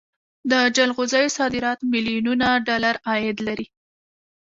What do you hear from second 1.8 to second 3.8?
میلیونونه ډالر عاید لري